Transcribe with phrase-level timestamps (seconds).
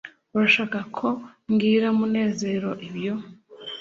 [0.35, 1.07] urashaka ko
[1.49, 3.13] mbwira munezero ibyo